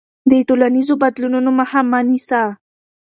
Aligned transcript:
د 0.29 0.31
ټولنیزو 0.47 0.93
بدلونونو 1.03 1.49
مخه 1.59 1.79
مه 1.91 1.99
نیسه. 2.09 2.41